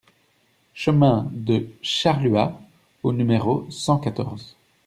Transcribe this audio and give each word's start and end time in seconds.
Chemin 0.73 1.27
de 1.31 1.67
Charluat 1.83 2.59
au 3.03 3.13
numéro 3.13 3.67
cent 3.69 3.99
quatorze 3.99 4.55